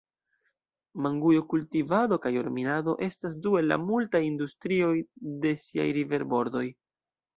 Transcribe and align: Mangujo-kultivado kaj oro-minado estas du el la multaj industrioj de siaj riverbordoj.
Mangujo-kultivado 1.05 2.17
kaj 2.23 2.31
oro-minado 2.41 2.95
estas 3.09 3.37
du 3.45 3.53
el 3.61 3.69
la 3.73 3.77
multaj 3.83 4.25
industrioj 4.31 4.97
de 5.45 5.57
siaj 5.67 5.87
riverbordoj. 6.01 6.65